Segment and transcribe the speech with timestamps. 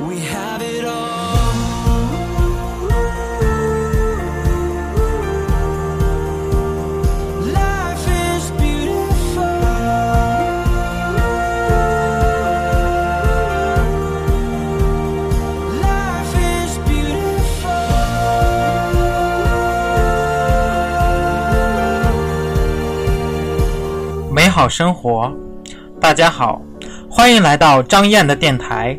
[0.00, 1.52] We have it all.
[7.52, 9.42] Life is beautiful.
[15.80, 17.70] Life is beautiful.
[24.32, 25.32] 美好生活，
[26.00, 26.60] 大家好，
[27.08, 28.98] 欢迎来到张燕的电台。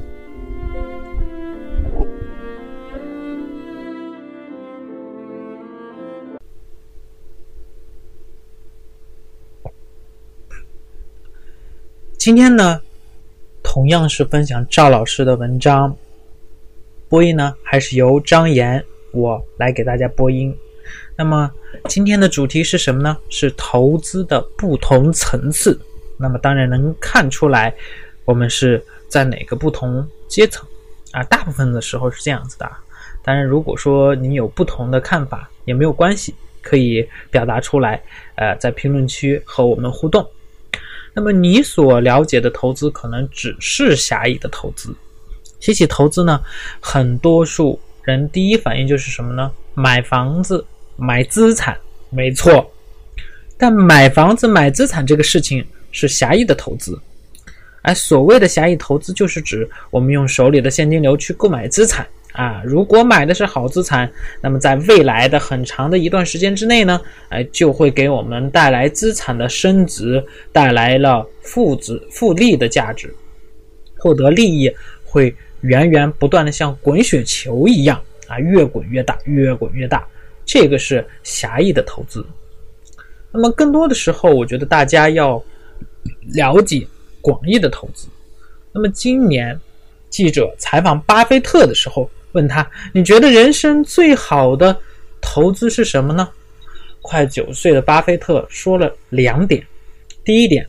[12.23, 12.79] 今天呢，
[13.63, 15.97] 同样是分享赵老师的文章，
[17.09, 20.55] 播音呢还是由张岩我来给大家播音。
[21.15, 21.51] 那么
[21.85, 23.17] 今天的主题是什么呢？
[23.31, 25.81] 是投资的不同层次。
[26.15, 27.73] 那么当然能看出来，
[28.23, 30.63] 我们是在哪个不同阶层
[31.13, 31.23] 啊？
[31.23, 32.71] 大部分的时候是这样子的。
[33.23, 37.99] 当然，如果说你有不同的看法也没有关系，可以表达出来，
[38.35, 40.23] 呃，在评论区和我们互动。
[41.13, 44.95] 那么你所了解的投资可能只是狭义的投资。
[45.59, 46.41] 提起投资呢，
[46.79, 49.51] 很多数人第一反应就是什么呢？
[49.73, 50.65] 买房子、
[50.95, 51.77] 买资产，
[52.09, 52.71] 没错。
[53.57, 56.99] 但买房子、买资产这个事情是狭义的投资。
[57.83, 62.07] 而，所谓的狭义投资，就是指我们用手里的现金流去购买资产。
[62.33, 64.09] 啊，如果买的是好资产，
[64.39, 73.13] 那么在未来的很长的一段时间之内呢，哎，就会给我们带来资产的升值，带来了复值、复利的价值，
[73.97, 80.07] 获得利益会源源不断的像滚雪球一样啊，越滚越大，越滚越大。
[80.45, 82.25] 这个是狭义的投资。
[83.33, 85.43] 那么更多的时候，我觉得大家要
[86.33, 86.87] 了解
[87.19, 88.07] 广义的投资。
[88.71, 89.59] 那么今年
[90.09, 92.09] 记者采访巴菲特的时候。
[92.33, 94.77] 问他，你觉得人生最好的
[95.19, 96.27] 投资是什么呢？
[97.01, 99.65] 快九岁的巴菲特说了两点。
[100.23, 100.67] 第一点，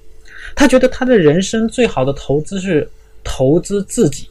[0.55, 2.89] 他觉得他的人生最好的投资是
[3.23, 4.27] 投资自己。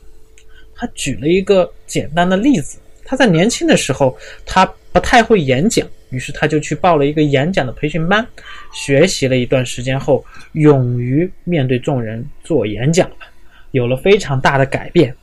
[0.76, 8.28] 他举了一个简单的例子：他在年轻的时候，他不太会演讲，于是他就去报了一个演讲的培训班，
[8.74, 13.18] 学习了一段时间后，勇于面对众人做演讲了，
[13.72, 15.16] 有了非常大的改变。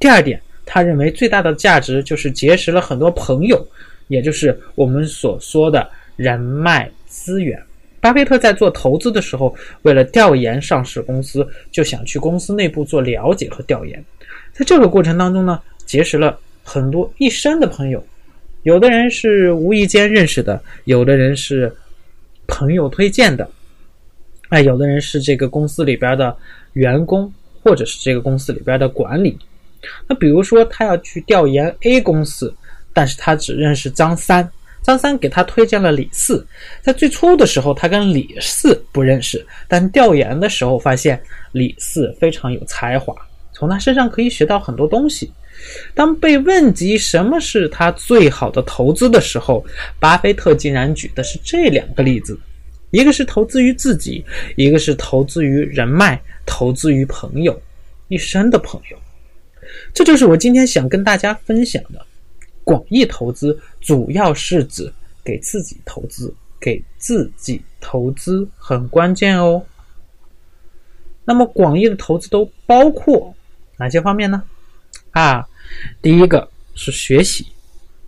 [0.00, 0.42] 第二点。
[0.64, 3.66] 他认为最大的价值就是结识了很多朋友，
[4.08, 7.60] 也就是我们所说的人脉资源。
[8.00, 14.04] 巴菲特在做投资的时候，为了调研上市公司，就想去公司内部做了解和调研。
[14.52, 18.04] 在这个过程当中呢，结识了很多一生的朋友，
[18.64, 21.72] 有的人是无意间认识的，有的人是
[22.48, 23.48] 朋友推荐的，
[24.48, 26.36] 哎，有的人是这个公司里边的
[26.72, 29.38] 员工，或者是这个公司里边的管理。
[30.06, 32.54] 那比如说，他要去调研 A 公司，
[32.92, 34.48] 但是他只认识张三，
[34.82, 36.46] 张三给他推荐了李四。
[36.80, 41.20] 在最初的时候，他跟李四不认识，但调研的时候发现
[41.52, 43.14] 李四非常有才华，
[43.52, 45.32] 从他身上可以学到很多东西。
[45.94, 49.64] 当被问及什么是他最好的投资的时候，
[50.00, 52.38] 巴菲特竟然举的是这两个例子：
[52.90, 54.24] 一个是投资于自己，
[54.56, 57.60] 一个是投资于人脉，投资于朋友，
[58.08, 58.96] 一生的朋友。
[59.94, 62.04] 这就是我今天想跟大家分享的。
[62.64, 64.92] 广义投资主要是指
[65.24, 69.60] 给自己投资，给自己投资很关键哦。
[71.24, 73.34] 那么广义的投资都包括
[73.78, 74.42] 哪些方面呢？
[75.10, 75.44] 啊，
[76.00, 77.46] 第一个是学习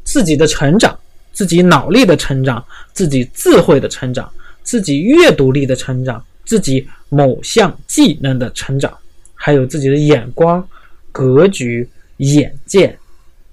[0.04, 0.96] 自己的成长，
[1.32, 4.32] 自己脑力的成长，自己智慧的成长，
[4.62, 8.96] 自己阅读力的成长，自己某项技能的成长，
[9.34, 10.66] 还有自己的眼光。
[11.14, 12.98] 格局、眼界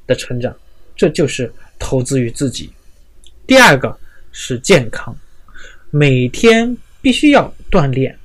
[0.07, 0.51] 的成长，
[0.95, 2.71] 这就是投资于自己。
[3.45, 3.95] 第二个
[4.31, 5.15] 是健康，
[5.91, 8.17] 每天必须要锻炼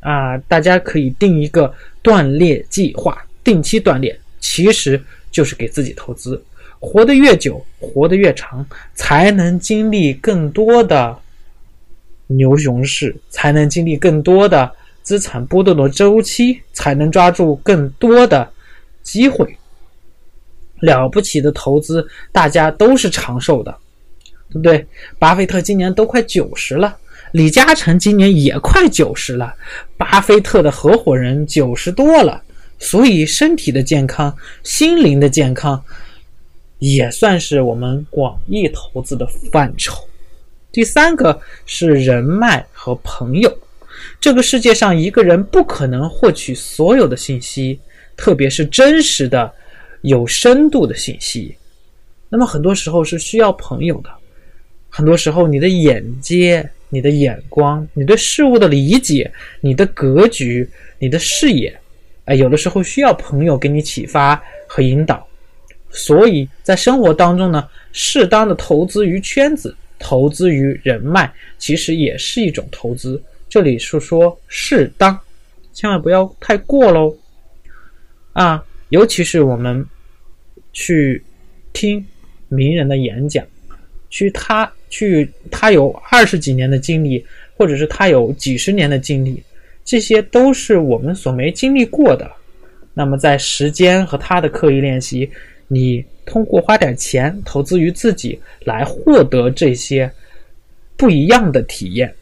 [0.00, 0.36] 啊！
[0.46, 1.72] 大家可以定一个
[2.02, 6.42] 锻炼计划，定期锻炼，其实就是给自己投资。
[6.78, 11.18] 活得越久，活得越长，才能经历更多的
[12.26, 14.70] 牛熊市，才能经历更多的
[15.02, 18.52] 资产波动的周期，才能抓住更多的
[19.04, 19.56] 机会。
[20.80, 23.74] 了不起的投资，大家都是长寿的，
[24.50, 24.86] 对不对？
[25.18, 26.94] 巴菲特今年都快九十了，
[27.32, 29.54] 李嘉诚今年也快九十了，
[29.96, 32.42] 巴菲特的合伙人九十多了，
[32.78, 35.82] 所以身体的健康、心灵的健康，
[36.80, 40.04] 也算是我们广义投资的范畴。
[40.70, 43.58] 第三个是人脉和朋友。
[44.20, 47.80] 这个世界上一个人不可能获取所有的信息，
[48.16, 49.52] 特别是真实的。
[50.06, 51.56] 有深度的信息，
[52.28, 54.10] 那么很多时候是需要朋友的。
[54.90, 59.32] 很多时候，你的眼界、你的眼光、你对事物的理解、
[59.62, 60.68] 你的格局、
[60.98, 61.74] 你的视野，
[62.26, 65.26] 哎，有的时候需要朋友给你启发和引导。
[65.88, 73.18] 所以在生活当中呢，适当的投资于圈子、投资于人脉，其实也是一种投资。
[73.48, 75.18] 这里是说适当，
[75.72, 77.16] 千万不要太过喽。
[78.34, 79.84] 啊，尤其是我们。
[80.76, 81.22] 去
[81.72, 82.04] 听
[82.48, 83.46] 名人的演讲，
[84.10, 87.24] 去他去他有二十几年的经历，
[87.56, 89.40] 或者是他有几十年的经历，
[89.84, 92.28] 这些都是我们所没经历过的。
[92.92, 95.30] 那么在时间和他的刻意练习，
[95.68, 100.10] 你通过花点钱投资于自己来获得这些
[100.96, 102.12] 不一样的体验。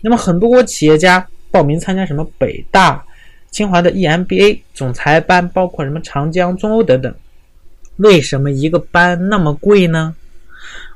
[0.00, 3.04] 那么很多企业家报名参加什么北大、
[3.50, 7.14] 清华的 EMBA 总裁班，包括什么长江、中欧等等。
[7.96, 10.14] 为什么一个班那么贵呢？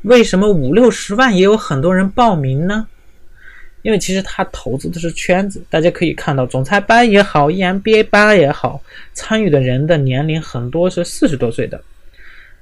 [0.02, 2.86] 为什么五六十万也有很多人报名呢？
[3.82, 8.80] 因为其实他投资的是圈子，大家可以看到，总裁班也好，EMBA 班也好，
[9.12, 11.82] 参与的人的年龄很多是四十多岁的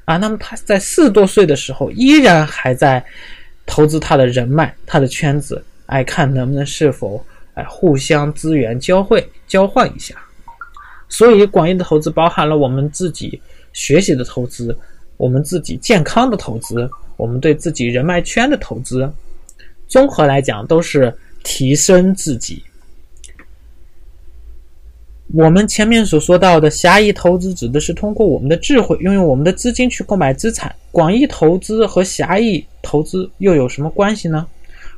[0.07, 0.17] 啊。
[0.17, 3.05] 那么他在四十多岁的时候，依然还在
[3.67, 7.23] 投资他的人脉、他的圈子，哎，看能不能是否
[7.55, 10.15] 哎互相资源交汇、交换一下。
[11.09, 13.41] 所以，广义的投资包含了我们自己。
[13.73, 14.77] 学习的投资，
[15.17, 19.09] 我们自己健康的投资，我们对自己人脉圈的投资，
[19.87, 22.65] 综合来讲都是提升自己。
[25.33, 30.75] 我们前面所说到的狭义投资，指的是通过我们的智慧，运用我们的资金去购买资产。
[30.91, 34.45] 广义投资和狭义投资又有什么关系呢？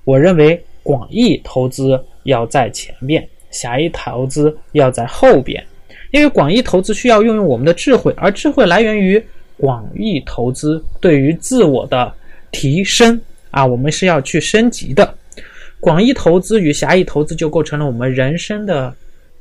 [0.04, 5.64] 我认为广义投资要在前面，狭义投资要在后边。
[6.10, 9.22] 因为广义投资需要运用我们的智慧，而智慧来源于
[9.56, 12.12] 广义投资对于自我的
[12.50, 13.18] 提升
[13.50, 15.14] 啊，我们是要去升级的。
[15.80, 18.94] 广义投资与狭义投资就构成了我们人生的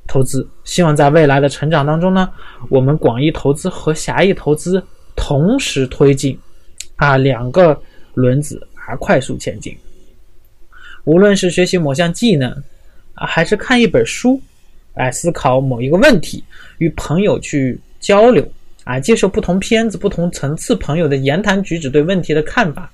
[0.07, 0.47] 投资。
[0.63, 2.29] 希望在未来的成长当中呢，
[2.69, 4.81] 我们广义投资和狭义投资
[5.15, 6.39] 同时推进，
[6.95, 7.77] 啊，两个
[8.13, 9.75] 轮子啊快速前进。
[11.03, 12.51] 无论是学习某项技能
[13.13, 14.41] 啊，还是看一本书。
[14.93, 16.43] 来思考某一个问题，
[16.79, 18.45] 与朋友去交流
[18.83, 22.91] 啊，接受不同片子、不同层次朋友的言谈举止对问题的看法。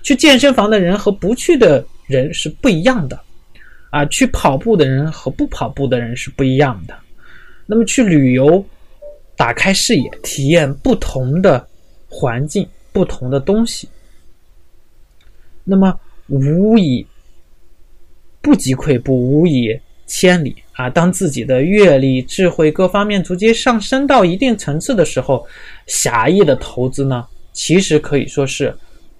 [0.00, 3.20] 去健身房的人和不去的人是不一样的，
[3.90, 6.96] 啊，去跑步的人和不跑步的人是不一样的。
[7.66, 8.64] 那么去旅游，
[9.36, 11.66] 打开视野，体验不同的
[12.08, 13.88] 环境、不同的东西。
[15.64, 17.04] 那么无以
[18.40, 20.56] 不及跬步，无以千里。
[20.72, 25.46] 啊，当自己的阅历、智慧各方面逐渐上升到一定层次的时候，
[25.86, 28.74] 狭义的投资呢，其实可以说是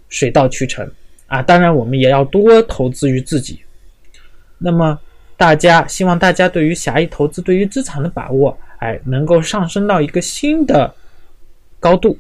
[0.09, 0.91] 水到渠成
[1.27, 1.43] 啊。
[1.43, 3.61] 当然，我们也要多投资于自己。
[4.57, 4.99] 那么，
[5.37, 10.95] 大家希望大家对于狭义投资、对于资产的把握，哎，能够上升到一个新的
[11.79, 12.19] 高度。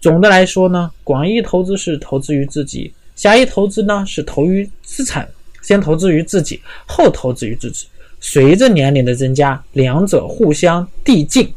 [0.00, 5.28] 总的来说呢，广义投资是投资于自己，狭义投资呢是投于资产。
[5.62, 7.88] 先投资于自己，后投资于自己。
[8.20, 11.52] 随着年龄的增加，两者互相递进。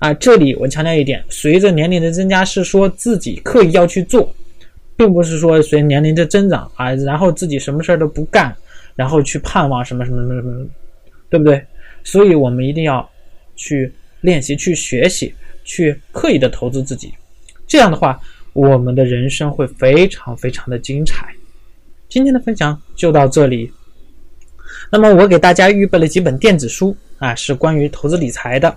[0.00, 4.34] 啊，这里我强调一点：随着年龄的增加，是说自己刻意要去做，
[4.96, 8.52] 并不是说随年龄的增长啊，然后自己什么事儿都不干，
[8.96, 10.66] 然后去盼望什么什么什么什么，
[11.30, 11.64] 对不对？
[12.02, 13.08] 所以我们一定要
[13.54, 13.92] 去
[14.22, 17.14] 练习、去学习、去刻意的投资自己。
[17.68, 18.20] 这样的话，
[18.52, 21.34] 我们的人生会非常非常的精彩。
[22.08, 23.72] 今天的分享就到这里。
[24.90, 28.76] 那么我给大家预备了几本电子书啊，是关于投资理财的。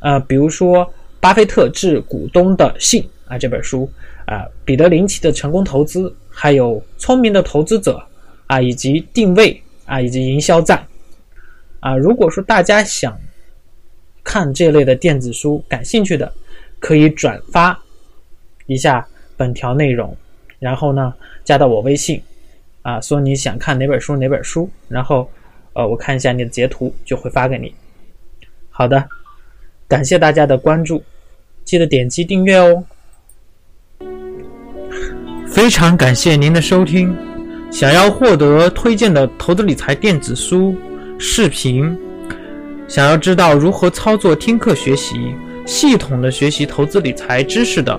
[0.00, 0.84] 呃，比如说
[1.20, 3.88] 《巴菲特致股东的信》啊这本书，
[4.26, 8.02] 啊，彼得林奇的成功投资，还有聪明的投资者
[8.46, 10.84] 啊，以及定位啊，以及营销战
[11.80, 11.96] 啊。
[11.96, 13.16] 如果说大家想
[14.24, 16.32] 看这类的电子书，感兴趣的，
[16.80, 17.78] 可以转发
[18.68, 19.04] 一下
[19.36, 20.16] 本条内容，
[20.60, 22.22] 然后呢加到我微信
[22.82, 25.28] 啊，说你想看哪本书哪本书，然后
[25.72, 27.74] 呃我看一下你的截图就会发给你。
[28.70, 29.08] 好的，
[29.88, 31.02] 感谢大家的关注，
[31.64, 32.84] 记得点击订阅哦。
[35.46, 37.16] 非常感谢您的收听。
[37.70, 40.74] 想要获得推荐的投资理财电子书、
[41.18, 41.98] 视频，
[42.86, 45.34] 想要知道如何操作听课学习，
[45.66, 47.98] 系统的学习投资理财知识的，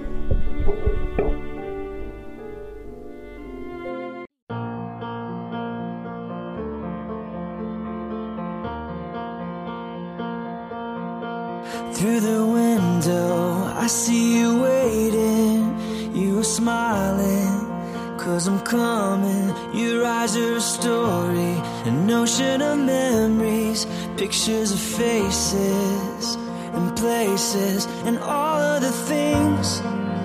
[11.93, 16.15] Through the window, I see you waiting.
[16.15, 19.53] You are smiling, cause I'm coming.
[19.73, 21.53] Your eyes are a story,
[21.85, 23.85] an ocean of memories,
[24.17, 26.37] pictures of faces
[26.73, 29.81] and places, and all of the things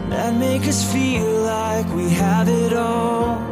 [0.08, 3.42] that make us feel like we have it all.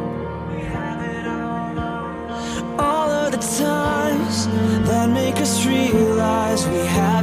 [2.79, 4.47] All of the times
[4.89, 7.14] that make us realize we have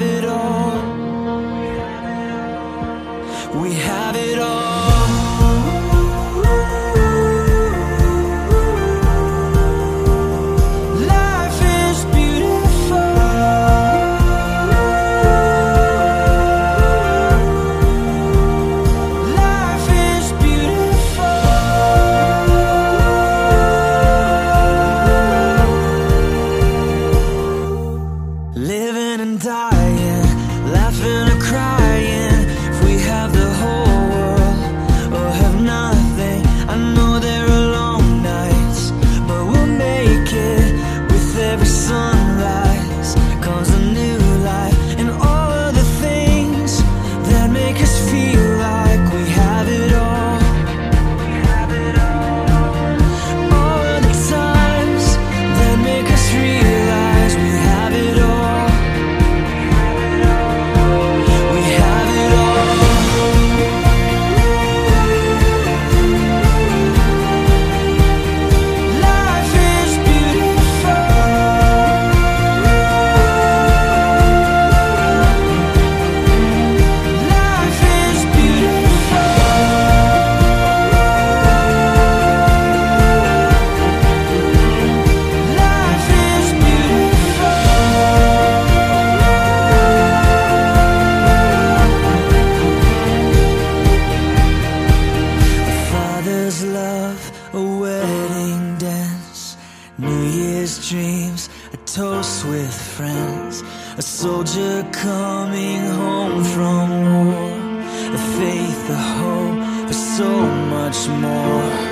[110.17, 111.92] so much more.